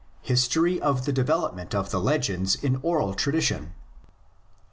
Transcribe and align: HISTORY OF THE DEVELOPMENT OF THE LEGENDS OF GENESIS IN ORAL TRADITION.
HISTORY 0.23 0.81
OF 0.81 1.05
THE 1.05 1.13
DEVELOPMENT 1.13 1.75
OF 1.75 1.91
THE 1.91 1.99
LEGENDS 1.99 2.55
OF 2.55 2.61
GENESIS 2.61 2.73
IN 2.79 2.79
ORAL 2.81 3.13
TRADITION. 3.13 3.73